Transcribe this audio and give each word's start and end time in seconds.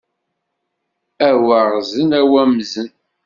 A 1.27 1.29
waɣzen 1.45 2.09
a 2.19 2.21
wamzen! 2.31 2.89